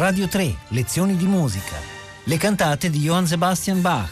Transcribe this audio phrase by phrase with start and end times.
[0.00, 1.76] Radio 3, lezioni di musica.
[2.24, 4.10] Le cantate di Johann Sebastian Bach.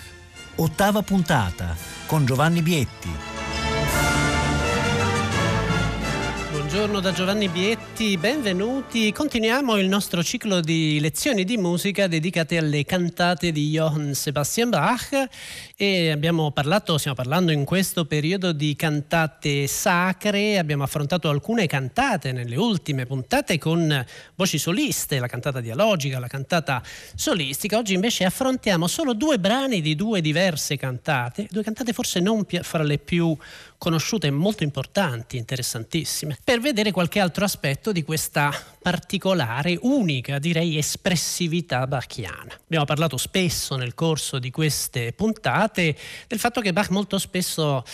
[0.57, 3.28] Ottava puntata con Giovanni Bietti.
[6.69, 9.11] Buongiorno da Giovanni Bietti, benvenuti.
[9.11, 15.29] Continuiamo il nostro ciclo di lezioni di musica dedicate alle cantate di Johann Sebastian Bach
[15.77, 22.33] e abbiamo parlato, stiamo parlando in questo periodo di cantate sacre, abbiamo affrontato alcune cantate
[22.33, 24.05] nelle ultime puntate con
[24.35, 26.83] voci soliste, la cantata dialogica, la cantata
[27.15, 27.79] solistica.
[27.79, 32.83] Oggi invece affrontiamo solo due brani di due diverse cantate, due cantate forse non fra
[32.83, 33.35] le più
[33.79, 41.87] conosciute, molto importanti, interessantissime, per vedere qualche altro aspetto di questa particolare, unica, direi, espressività
[41.87, 42.59] bachiana.
[42.65, 45.97] Abbiamo parlato spesso nel corso di queste puntate
[46.27, 47.85] del fatto che Bach molto spesso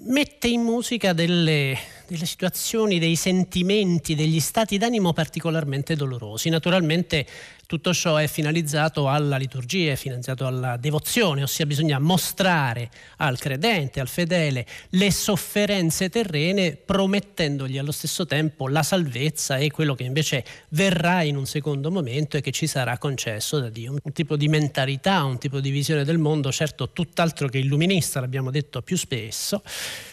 [0.00, 1.78] mette in musica delle,
[2.14, 6.48] delle situazioni, dei sentimenti, degli stati d'animo particolarmente dolorosi.
[6.48, 7.26] Naturalmente
[7.68, 14.00] tutto ciò è finalizzato alla liturgia, è finalizzato alla devozione, ossia bisogna mostrare al credente,
[14.00, 20.46] al fedele, le sofferenze terrene, promettendogli allo stesso tempo la salvezza e quello che invece
[20.70, 23.94] verrà in un secondo momento e che ci sarà concesso da Dio.
[24.02, 28.50] Un tipo di mentalità, un tipo di visione del mondo, certo tutt'altro che illuminista, l'abbiamo
[28.50, 29.62] detto più spesso,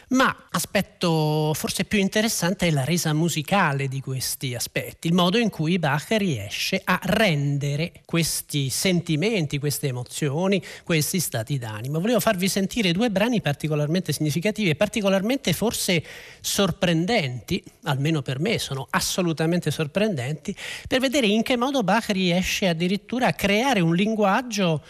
[0.09, 5.49] ma aspetto forse più interessante è la resa musicale di questi aspetti, il modo in
[5.49, 11.99] cui Bach riesce a rendere questi sentimenti, queste emozioni, questi stati d'animo.
[11.99, 16.03] Volevo farvi sentire due brani particolarmente significativi e particolarmente forse
[16.39, 20.55] sorprendenti, almeno per me sono assolutamente sorprendenti,
[20.87, 24.83] per vedere in che modo Bach riesce addirittura a creare un linguaggio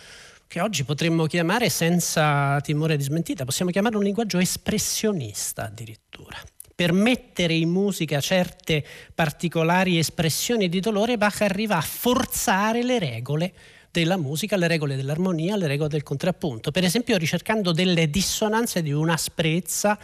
[0.55, 6.41] che oggi potremmo chiamare senza timore di smentita, possiamo chiamare un linguaggio espressionista addirittura.
[6.73, 8.81] Per mettere in musica certe
[9.13, 13.53] particolari espressioni di dolore, Bach arriva a forzare le regole
[13.99, 16.71] della musica, le regole dell'armonia, le regole del contrappunto.
[16.71, 19.97] Per esempio ricercando delle dissonanze di un'asprezza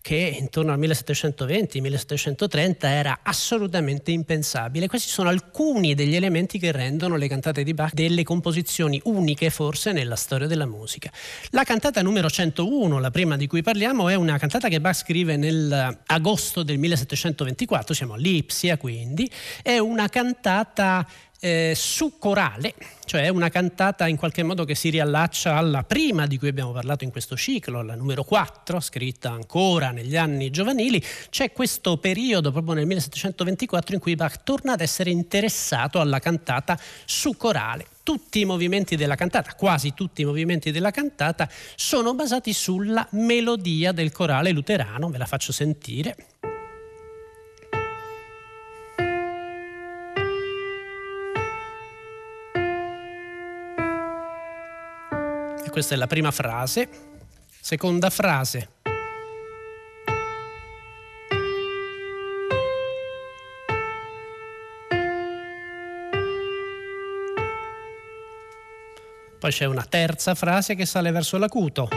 [0.00, 4.86] che intorno al 1720-1730 era assolutamente impensabile.
[4.86, 9.92] Questi sono alcuni degli elementi che rendono le cantate di Bach delle composizioni uniche forse
[9.92, 11.10] nella storia della musica.
[11.50, 15.36] La cantata numero 101, la prima di cui parliamo, è una cantata che Bach scrive
[15.36, 19.30] nell'agosto del 1724, siamo a Lipsia quindi,
[19.62, 21.06] è una cantata
[21.44, 22.72] eh, su corale,
[23.04, 27.04] cioè una cantata in qualche modo che si riallaccia alla prima di cui abbiamo parlato
[27.04, 32.72] in questo ciclo, la numero 4, scritta ancora negli anni giovanili, c'è questo periodo proprio
[32.72, 37.88] nel 1724 in cui Bach torna ad essere interessato alla cantata su corale.
[38.02, 43.92] Tutti i movimenti della cantata, quasi tutti i movimenti della cantata, sono basati sulla melodia
[43.92, 46.16] del corale luterano, ve la faccio sentire.
[55.74, 56.88] Questa è la prima frase.
[57.60, 58.68] Seconda frase.
[69.40, 71.88] Poi c'è una terza frase che sale verso l'acuto.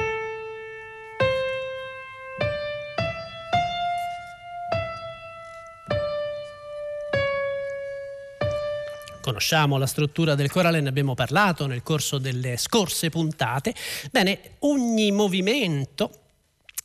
[9.27, 13.75] Conosciamo la struttura del corale, ne abbiamo parlato nel corso delle scorse puntate.
[14.09, 16.26] Bene, ogni movimento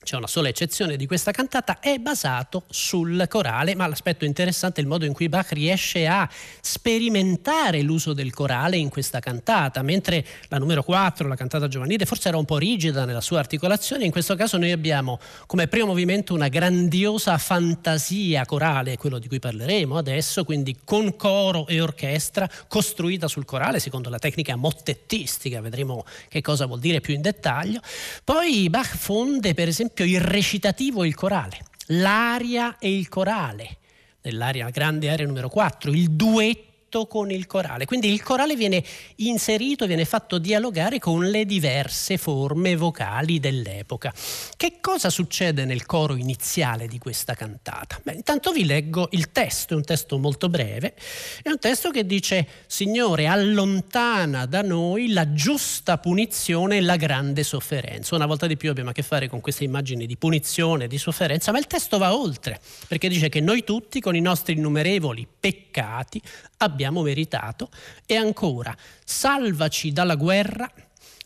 [0.03, 4.83] c'è una sola eccezione di questa cantata, è basato sul corale, ma l'aspetto interessante è
[4.83, 6.29] il modo in cui Bach riesce a
[6.61, 12.29] sperimentare l'uso del corale in questa cantata, mentre la numero 4, la cantata giovanile, forse
[12.29, 16.35] era un po' rigida nella sua articolazione, in questo caso noi abbiamo come primo movimento
[16.35, 23.29] una grandiosa fantasia corale, quello di cui parleremo adesso, quindi con coro e orchestra costruita
[23.29, 27.81] sul corale secondo la tecnica mottettistica, vedremo che cosa vuol dire più in dettaglio.
[28.25, 31.59] Poi Bach fonde per esempio esempio il recitativo e il corale,
[31.89, 33.79] l'aria e il corale,
[34.23, 37.87] nell'area grande area numero 4, il duetto duetto con il corale.
[37.87, 38.85] Quindi il corale viene
[39.17, 44.13] inserito, viene fatto dialogare con le diverse forme vocali dell'epoca.
[44.57, 47.99] Che cosa succede nel coro iniziale di questa cantata?
[48.03, 50.95] Beh, intanto vi leggo il testo, è un testo molto breve,
[51.43, 57.43] è un testo che dice Signore allontana da noi la giusta punizione e la grande
[57.43, 58.15] sofferenza.
[58.15, 61.53] Una volta di più abbiamo a che fare con queste immagini di punizione, di sofferenza,
[61.53, 66.21] ma il testo va oltre, perché dice che noi tutti con i nostri innumerevoli peccati
[66.59, 67.71] abbiamo meritato.
[68.05, 70.71] E ancora, salvaci dalla guerra,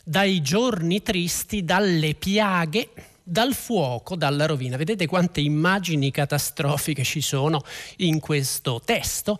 [0.03, 2.89] dai giorni tristi, dalle piaghe,
[3.23, 4.77] dal fuoco, dalla rovina.
[4.77, 7.61] Vedete quante immagini catastrofiche ci sono
[7.97, 9.39] in questo testo?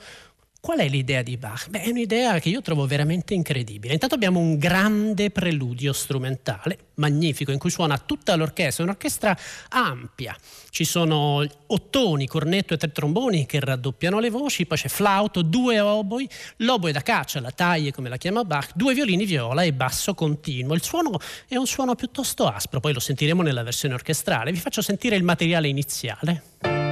[0.68, 1.70] Qual è l'idea di Bach?
[1.70, 3.94] Beh, è un'idea che io trovo veramente incredibile.
[3.94, 9.38] Intanto abbiamo un grande preludio strumentale, magnifico, in cui suona tutta l'orchestra, un'orchestra
[9.70, 10.36] ampia.
[10.70, 15.80] Ci sono ottoni, cornetto e tre tromboni che raddoppiano le voci, poi c'è flauto, due
[15.80, 16.28] oboi,
[16.58, 20.74] l'oboe da caccia, la taglie come la chiama Bach, due violini, viola e basso continuo.
[20.74, 21.18] Il suono
[21.48, 24.52] è un suono piuttosto aspro, poi lo sentiremo nella versione orchestrale.
[24.52, 26.87] Vi faccio sentire il materiale iniziale.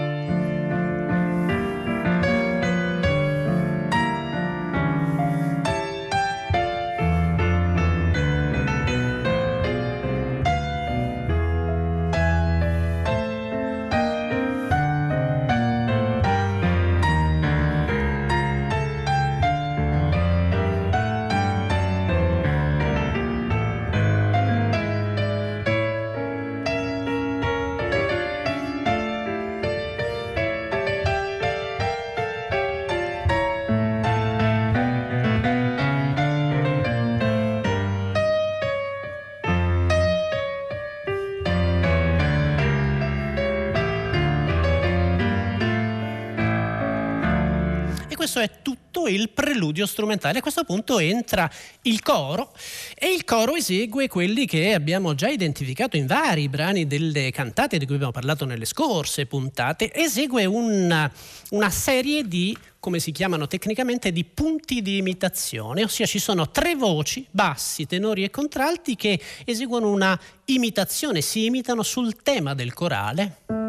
[48.36, 50.40] Questo è tutto il preludio strumentale.
[50.40, 51.50] A questo punto entra
[51.84, 52.54] il coro
[52.94, 57.86] e il coro esegue quelli che abbiamo già identificato in vari brani delle cantate di
[57.86, 59.94] cui abbiamo parlato nelle scorse puntate.
[59.94, 61.10] Esegue una,
[61.52, 66.76] una serie di come si chiamano tecnicamente, di punti di imitazione, ossia ci sono tre
[66.76, 73.65] voci, bassi, tenori e contralti, che eseguono una imitazione, si imitano sul tema del corale.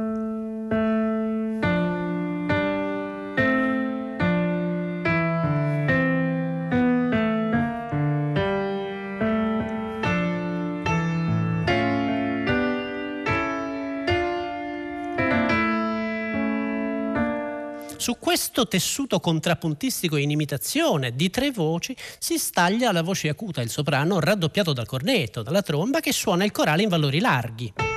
[18.36, 24.20] Questo tessuto contrappuntistico in imitazione di tre voci si staglia la voce acuta, il soprano
[24.20, 27.95] raddoppiato dal cornetto, dalla tromba che suona il corale in valori larghi.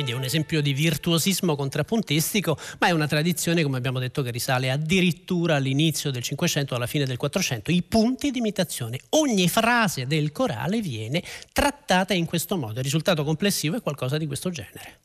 [0.00, 4.30] Quindi è un esempio di virtuosismo contrappuntistico, ma è una tradizione, come abbiamo detto, che
[4.30, 7.70] risale addirittura all'inizio del Cinquecento, alla fine del Quattrocento.
[7.70, 8.98] I punti di imitazione.
[9.10, 12.78] Ogni frase del corale viene trattata in questo modo.
[12.78, 15.00] Il risultato complessivo è qualcosa di questo genere.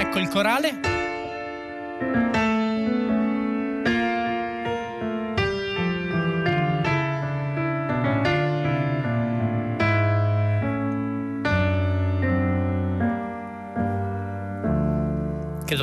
[0.00, 0.97] Ecco il corale.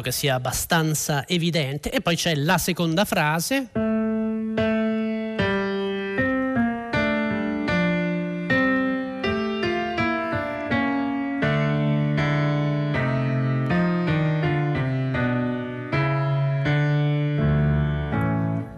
[0.05, 1.91] Che sia abbastanza evidente.
[1.91, 3.84] E poi c'è la seconda frase.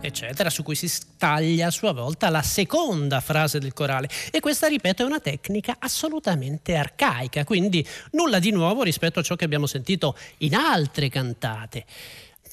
[0.07, 4.09] Eccetera, su cui si staglia a sua volta la seconda frase del corale.
[4.31, 9.35] E questa, ripeto, è una tecnica assolutamente arcaica, quindi nulla di nuovo rispetto a ciò
[9.35, 11.85] che abbiamo sentito in altre cantate.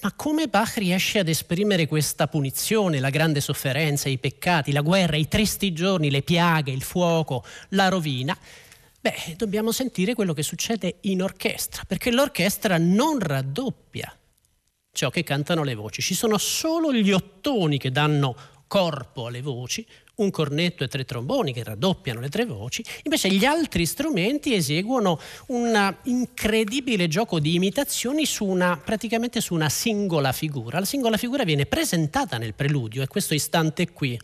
[0.02, 5.17] Ma come Bach riesce ad esprimere questa punizione, la grande sofferenza, i peccati, la guerra,
[5.17, 8.36] i tristi giorni, le piaghe, il fuoco, la rovina?
[9.00, 14.14] Beh, dobbiamo sentire quello che succede in orchestra, perché l'orchestra non raddoppia
[14.94, 16.01] ciò che cantano le voci.
[16.01, 18.34] Ci sono solo gli ottoni che danno
[18.67, 19.86] corpo alle voci,
[20.17, 25.20] un cornetto e tre tromboni che raddoppiano le tre voci, invece gli altri strumenti eseguono
[25.48, 30.79] un incredibile gioco di imitazioni su una, praticamente su una singola figura.
[30.79, 34.19] La singola figura viene presentata nel preludio, è questo istante qui.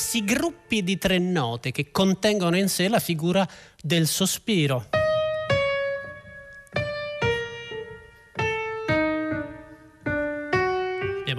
[0.00, 3.46] Questi gruppi di tre note che contengono in sé la figura
[3.82, 4.99] del sospiro.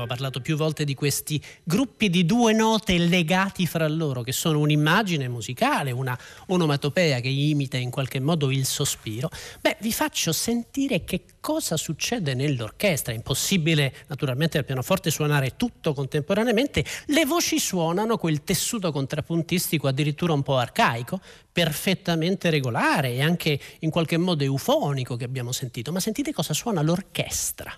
[0.02, 4.58] Abbiamo parlato più volte di questi gruppi di due note legati fra loro, che sono
[4.58, 6.18] un'immagine musicale, una
[6.48, 9.30] onomatopea che imita in qualche modo il sospiro.
[9.60, 13.14] Beh, vi faccio sentire che cosa succede nell'orchestra.
[13.14, 16.84] È impossibile naturalmente al pianoforte suonare tutto contemporaneamente.
[17.06, 23.92] Le voci suonano quel tessuto contrappuntistico addirittura un po' arcaico, perfettamente regolare e anche in
[23.92, 25.92] qualche modo eufonico che abbiamo sentito.
[25.92, 27.72] Ma sentite cosa suona l'orchestra.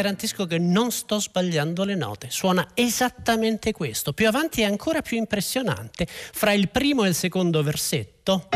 [0.00, 2.28] Garantisco che non sto sbagliando le note.
[2.30, 4.14] Suona esattamente questo.
[4.14, 6.06] Più avanti è ancora più impressionante.
[6.08, 8.48] Fra il primo e il secondo versetto.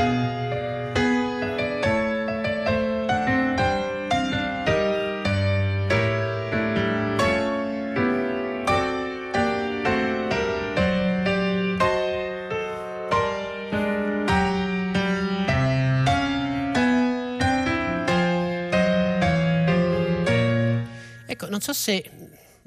[21.64, 22.10] So se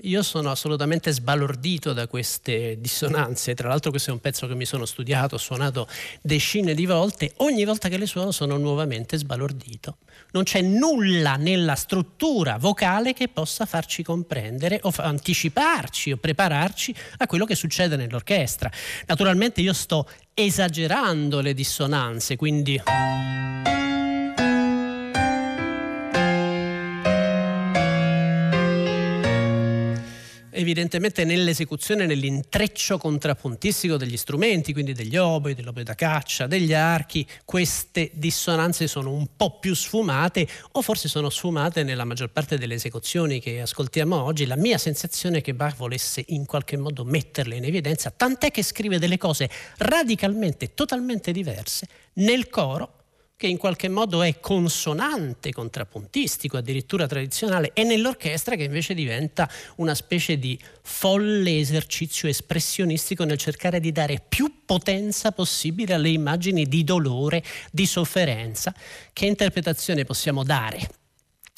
[0.01, 4.66] io sono assolutamente sbalordito da queste dissonanze, tra l'altro questo è un pezzo che mi
[4.66, 5.88] sono studiato, ho suonato
[6.20, 9.98] decine di volte, ogni volta che le suono sono nuovamente sbalordito.
[10.32, 17.27] Non c'è nulla nella struttura vocale che possa farci comprendere o anticiparci o prepararci a
[17.27, 18.72] quello che succede nell'orchestra.
[19.06, 22.82] Naturalmente io sto esagerando le dissonanze, quindi...
[30.58, 38.10] evidentemente nell'esecuzione, nell'intreccio contrappuntistico degli strumenti, quindi degli oboi, dell'oboe da caccia, degli archi, queste
[38.14, 43.40] dissonanze sono un po' più sfumate o forse sono sfumate nella maggior parte delle esecuzioni
[43.40, 44.46] che ascoltiamo oggi.
[44.46, 48.64] La mia sensazione è che Bach volesse in qualche modo metterle in evidenza, tant'è che
[48.64, 52.97] scrive delle cose radicalmente, totalmente diverse nel coro
[53.38, 59.94] che in qualche modo è consonante, contrappuntistico, addirittura tradizionale, e nell'orchestra che invece diventa una
[59.94, 66.84] specie di folle esercizio espressionistico nel cercare di dare più potenza possibile alle immagini di
[66.84, 68.74] dolore, di sofferenza.
[69.13, 70.89] Che interpretazione possiamo dare?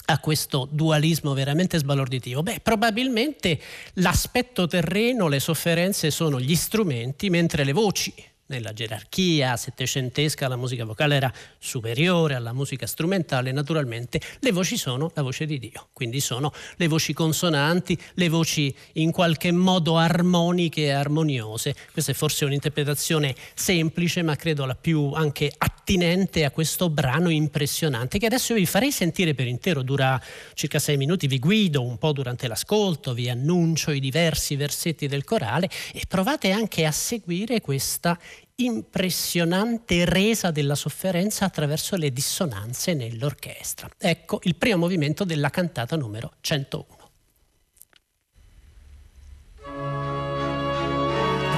[0.09, 2.41] a questo dualismo veramente sbalorditivo?
[2.41, 3.59] Beh, probabilmente
[3.93, 8.12] l'aspetto terreno, le sofferenze sono gli strumenti, mentre le voci
[8.50, 15.12] nella gerarchia settecentesca la musica vocale era superiore alla musica strumentale, naturalmente le voci sono
[15.13, 20.84] la voce di Dio, quindi sono le voci consonanti, le voci in qualche modo armoniche
[20.84, 21.75] e armoniose.
[21.91, 28.18] Questa è forse un'interpretazione semplice, ma credo la più anche attinente a questo brano impressionante
[28.18, 30.20] che adesso vi farei sentire per intero, dura
[30.53, 35.24] circa sei minuti, vi guido un po' durante l'ascolto, vi annuncio i diversi versetti del
[35.24, 38.18] corale e provate anche a seguire questa
[38.63, 43.89] impressionante resa della sofferenza attraverso le dissonanze nell'orchestra.
[43.97, 46.97] Ecco il primo movimento della cantata numero 101.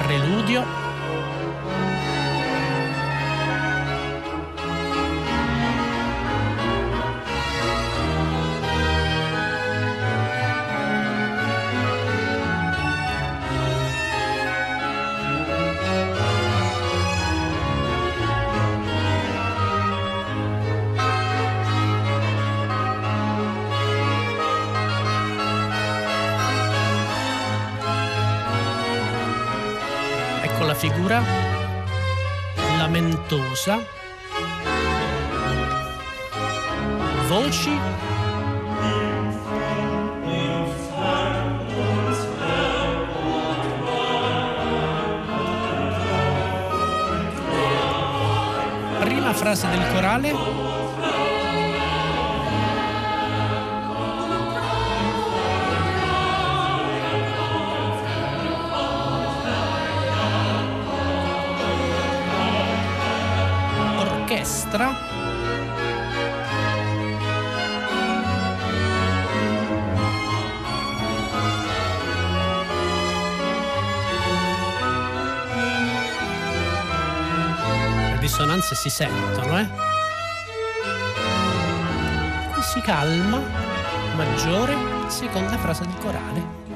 [0.04, 0.91] Preludio
[31.12, 31.24] figura
[32.78, 33.80] lamentosa,
[37.28, 37.78] voci.
[49.00, 50.71] Prima frase del corale
[64.42, 64.90] destra.
[78.10, 79.68] Le dissonanze si sentono eh?
[82.52, 83.40] Qui si calma
[84.16, 84.76] maggiore
[85.08, 86.71] seconda frase del corale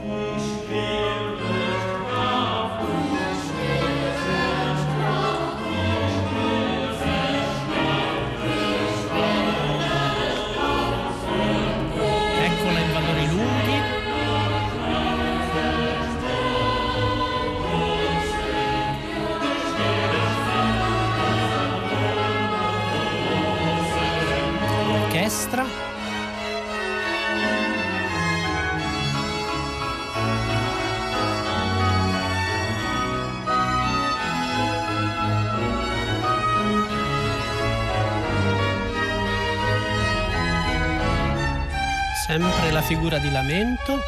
[42.25, 43.99] sempre la figura di lamento.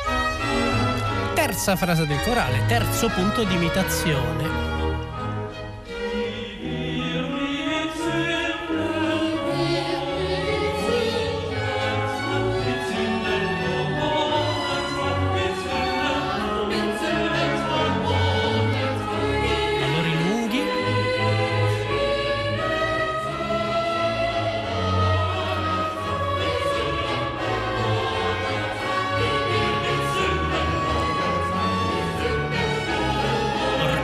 [1.36, 4.67] Terza frase del corale, terzo punto di imitazione.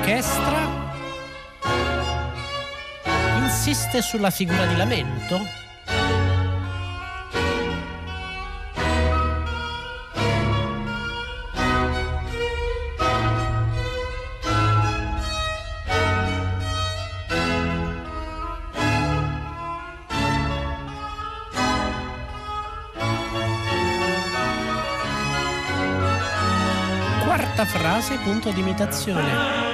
[0.04, 0.92] l'orchestra
[3.38, 5.40] insiste sulla figura di lamento?
[27.24, 29.73] Quarta frase, punto di imitazione.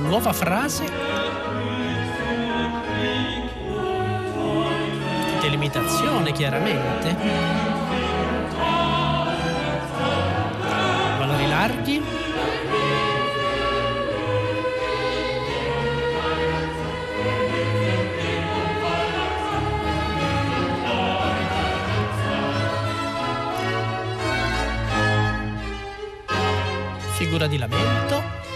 [0.00, 0.84] Nuova frase.
[5.40, 7.16] Delimitazione chiaramente.
[11.18, 12.19] Valori larghi.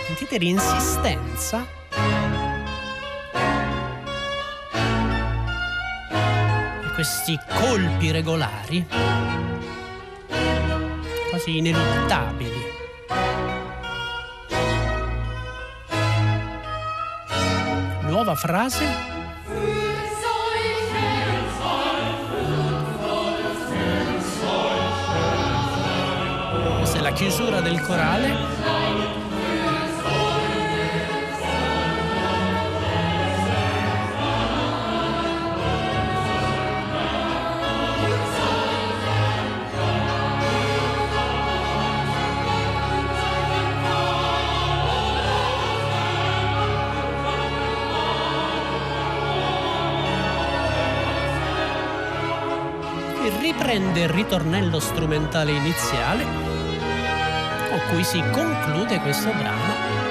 [0.04, 1.66] Sentite l'insistenza.
[6.94, 8.86] Questi colpi regolari
[11.30, 12.72] quasi ineluttabili.
[18.02, 18.84] Nuova frase.
[26.78, 28.83] Questa è la chiusura del corale
[53.54, 56.24] riprende il ritornello strumentale iniziale
[57.68, 60.03] con cui si conclude questo brano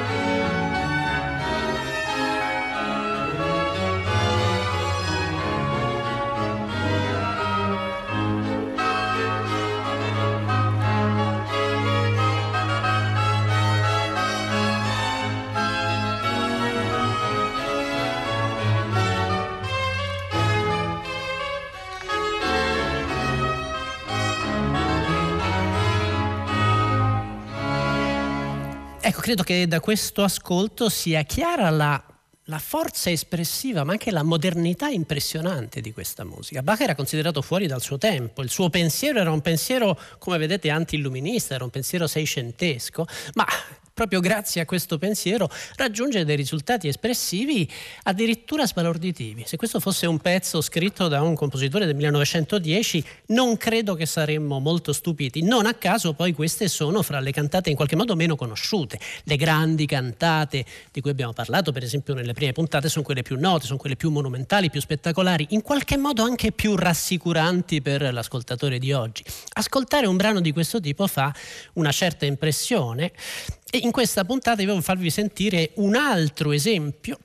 [29.23, 32.03] credo che da questo ascolto sia chiara la,
[32.43, 36.62] la, forza espressiva, ma anche la modernità impressionante di questa musica.
[36.62, 40.69] Bach era considerato fuori dal suo tempo, il suo pensiero era un pensiero, come vedete,
[40.69, 43.45] anti-illuminista, era un pensiero seicentesco, ma
[43.93, 47.69] proprio grazie a questo pensiero, raggiunge dei risultati espressivi
[48.03, 49.43] addirittura sbalorditivi.
[49.45, 54.60] Se questo fosse un pezzo scritto da un compositore del 1910, non credo che saremmo
[54.60, 55.43] molto stupiti.
[55.43, 58.99] Non a caso poi queste sono fra le cantate in qualche modo meno conosciute.
[59.23, 63.38] Le grandi cantate di cui abbiamo parlato, per esempio nelle prime puntate, sono quelle più
[63.39, 68.79] note, sono quelle più monumentali, più spettacolari, in qualche modo anche più rassicuranti per l'ascoltatore
[68.79, 69.23] di oggi.
[69.53, 71.34] Ascoltare un brano di questo tipo fa
[71.73, 73.12] una certa impressione
[73.75, 77.17] e in questa puntata io voglio farvi sentire un altro esempio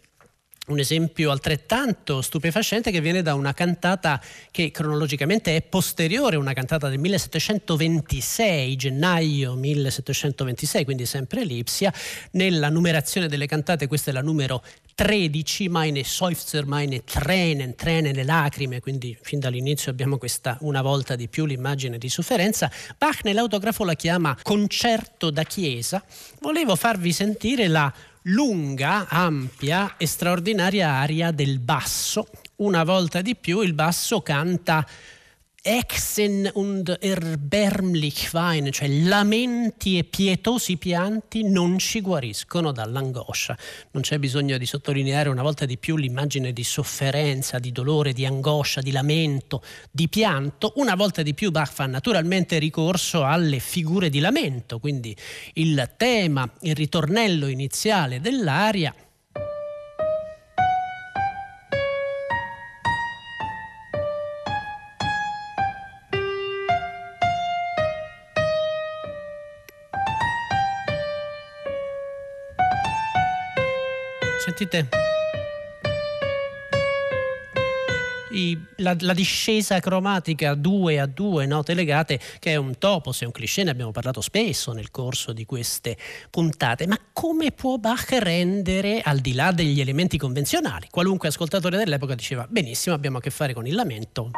[0.68, 6.88] un esempio altrettanto stupefacente che viene da una cantata che cronologicamente è posteriore, una cantata
[6.88, 11.90] del 1726, gennaio 1726, quindi sempre Lipsia.
[12.32, 14.62] Nella numerazione delle cantate questa è la numero
[14.98, 21.14] 13, Meine Seufzer, meine Tränen, Tränen, le lacrime, quindi fin dall'inizio abbiamo questa una volta
[21.14, 22.68] di più l'immagine di sofferenza.
[22.98, 26.02] Bach nell'autografo la chiama concerto da chiesa.
[26.40, 32.26] Volevo farvi sentire la lunga, ampia e straordinaria aria del basso.
[32.56, 34.84] Una volta di più il basso canta
[35.70, 43.54] Exen und erbärmlich weinen, cioè lamenti e pietosi pianti non ci guariscono dall'angoscia.
[43.90, 48.24] Non c'è bisogno di sottolineare una volta di più l'immagine di sofferenza, di dolore, di
[48.24, 50.72] angoscia, di lamento, di pianto.
[50.76, 55.14] Una volta di più Bach fa naturalmente ricorso alle figure di lamento, quindi
[55.54, 58.94] il tema, il ritornello iniziale dell'aria
[74.58, 74.88] Sentite?
[78.32, 83.24] I, la, la, discesa cromatica 2 a 2 note legate che è un topos, è
[83.24, 85.96] un cliché, ne abbiamo parlato spesso nel corso di queste
[86.28, 90.88] puntate, ma come può Bach rendere al di là degli elementi convenzionali?
[90.90, 94.30] Qualunque ascoltatore dell'epoca diceva benissimo, abbiamo a che fare con il lamento,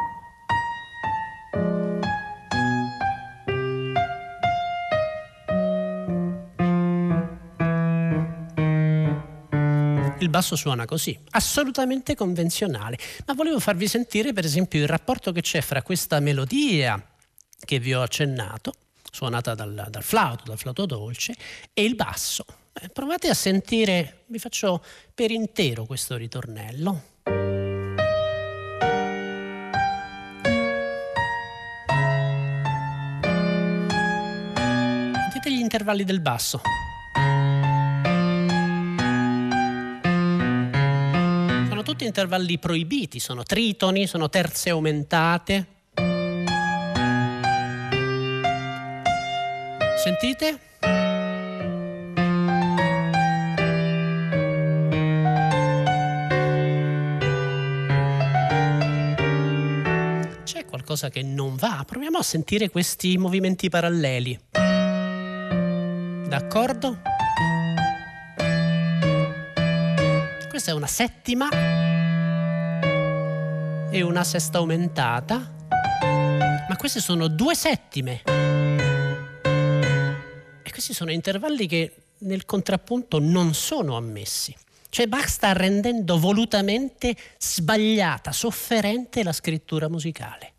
[10.31, 12.97] basso suona così, assolutamente convenzionale.
[13.27, 16.99] Ma volevo farvi sentire per esempio il rapporto che c'è fra questa melodia
[17.63, 18.73] che vi ho accennato,
[19.11, 21.35] suonata dal, dal flauto, dal flauto dolce,
[21.73, 22.45] e il basso.
[22.73, 27.03] Eh, provate a sentire, vi faccio per intero questo ritornello.
[35.19, 36.61] Sentite gli intervalli del basso.
[42.01, 45.67] Tutti intervalli proibiti, sono tritoni, sono terze aumentate.
[50.03, 50.59] Sentite?
[60.43, 61.83] C'è qualcosa che non va?
[61.85, 64.39] Proviamo a sentire questi movimenti paralleli.
[66.27, 67.09] D'accordo?
[70.49, 71.47] questa è una settima
[73.91, 75.53] e una sesta aumentata,
[76.01, 78.21] ma queste sono due settime.
[80.63, 84.55] E questi sono intervalli che nel contrappunto non sono ammessi.
[84.87, 90.53] Cioè Bach sta rendendo volutamente sbagliata, sofferente la scrittura musicale.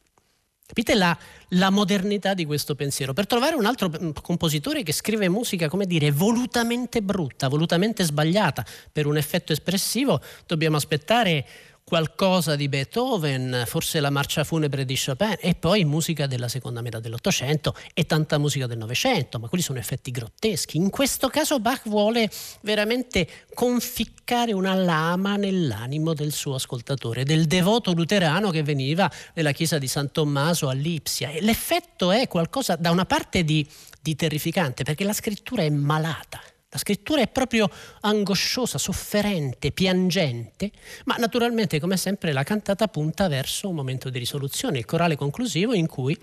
[0.67, 1.17] Capite la,
[1.51, 3.13] la, modernità di questo pensiero?
[3.13, 8.65] Per trovare un altro mm, compositore che scrive musica, come dire, volutamente brutta, volutamente sbagliata
[8.91, 11.47] per un effetto espressivo, dobbiamo aspettare
[11.93, 17.01] qualcosa di Beethoven, forse la marcia funebre di Chopin e poi musica della seconda metà
[17.01, 20.79] dell'Ottocento e tanta musica del Novecento, ma quelli sono effetti grotteschi.
[20.79, 22.31] In questo caso Bach vuole
[22.63, 29.77] veramente conficcare una lama nell'animo del suo ascoltatore, del devoto luterano che veniva nella chiesa
[29.77, 33.69] di San Tommaso a Lipsia e l'effetto è qualcosa da una parte di,
[34.01, 36.41] di terrificante perché la scrittura è malata
[36.73, 37.69] la scrittura è proprio
[38.01, 40.71] angosciosa, sofferente, piangente,
[41.05, 45.75] ma naturalmente come sempre la cantata punta verso un momento di risoluzione, il corale conclusivo
[45.75, 46.19] in cui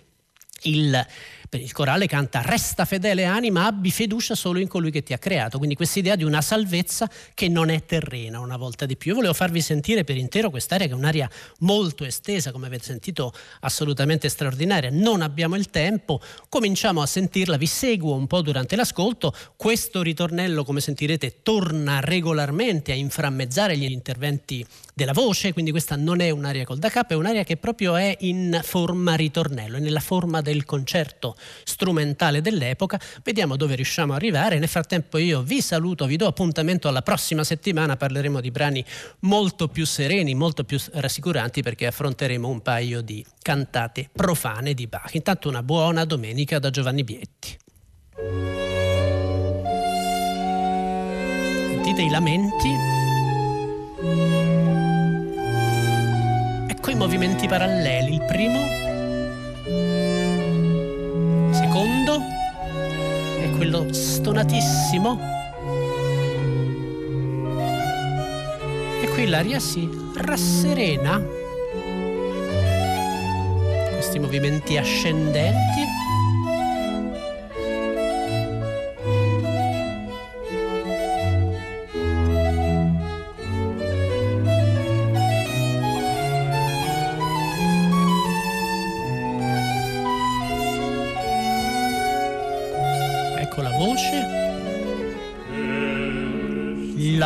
[0.63, 1.05] il
[1.57, 5.57] il corale canta resta fedele anima, abbi fiducia solo in colui che ti ha creato.
[5.57, 9.11] Quindi questa idea di una salvezza che non è terrena una volta di più.
[9.11, 13.33] Io volevo farvi sentire per intero quest'area che è un'area molto estesa, come avete sentito,
[13.61, 14.89] assolutamente straordinaria.
[14.91, 19.33] Non abbiamo il tempo, cominciamo a sentirla, vi seguo un po' durante l'ascolto.
[19.55, 26.19] Questo ritornello, come sentirete, torna regolarmente a inframmezzare gli interventi della voce, quindi questa non
[26.19, 30.01] è un'area col da capo, è un'area che proprio è in forma ritornello, è nella
[30.01, 32.99] forma del concerto strumentale dell'epoca.
[33.23, 34.59] Vediamo dove riusciamo ad arrivare.
[34.59, 38.83] Nel frattempo io vi saluto, vi do appuntamento alla prossima settimana, parleremo di brani
[39.21, 45.13] molto più sereni, molto più rassicuranti perché affronteremo un paio di cantate profane di Bach.
[45.13, 47.57] Intanto una buona domenica da Giovanni Bietti.
[51.89, 52.69] Sentite i lamenti.
[56.67, 58.13] Ecco i movimenti paralleli.
[58.13, 58.88] Il primo
[62.09, 62.37] secondo
[63.39, 65.19] è quello stonatissimo.
[69.01, 71.23] E qui l'aria si rasserena.
[73.93, 75.98] Questi movimenti ascendenti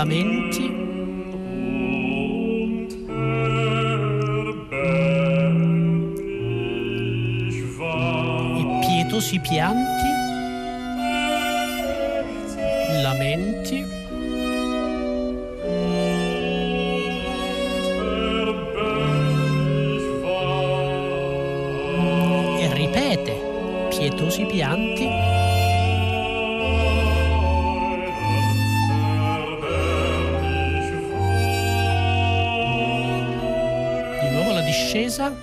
[0.03, 0.32] lamenti
[34.93, 35.33] discesa.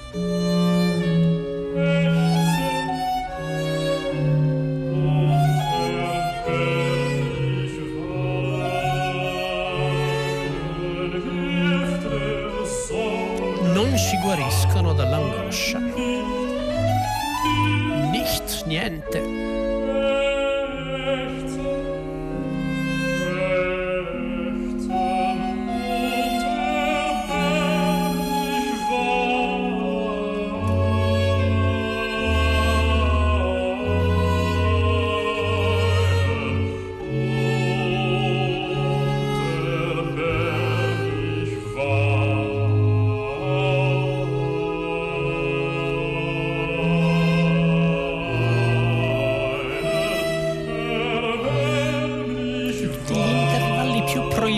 [13.72, 15.78] Non ci guariscono dall'angoscia.
[18.10, 19.39] Nicht, niente.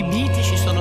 [0.01, 0.72] Ritornello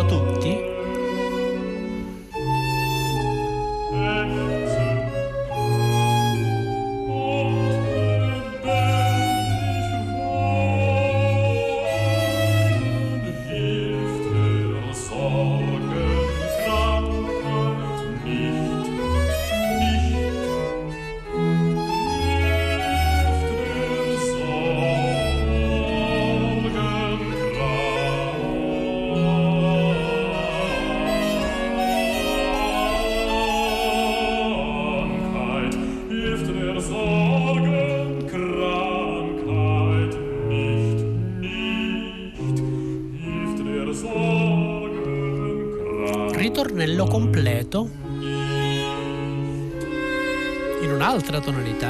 [51.33, 51.89] in un'altra tonalità?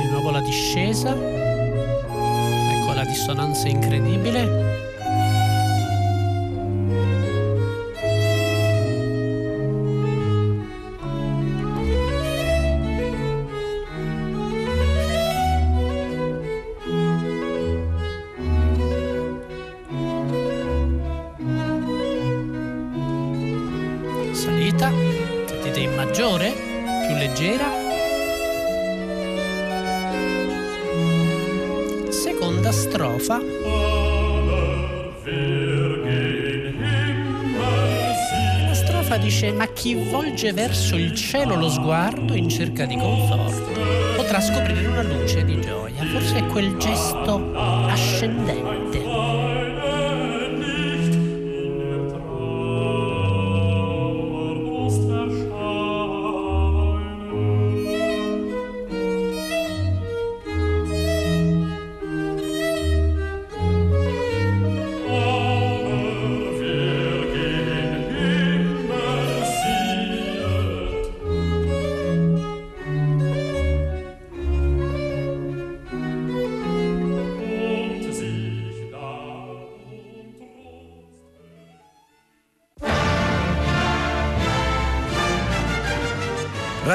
[0.00, 1.14] Di nuovo la discesa.
[1.14, 4.73] Ecco la dissonanza incredibile
[40.94, 43.72] verso il cielo lo sguardo in cerca di conforto
[44.16, 46.04] potrà scoprire una luce di gioia.
[46.04, 48.83] Forse è quel gesto ascendente